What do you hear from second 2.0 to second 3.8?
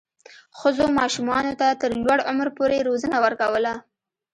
لوړ عمر پورې روزنه ورکوله.